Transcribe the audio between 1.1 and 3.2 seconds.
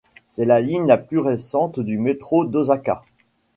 récente du métro d'Osaka.